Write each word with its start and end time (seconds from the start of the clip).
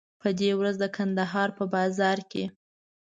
په 0.21 0.29
دې 0.39 0.51
ورځ 0.59 0.75
د 0.79 0.85
کندهار 0.95 1.49
په 1.57 1.63
بازار 1.73 2.17
کې. 2.31 2.43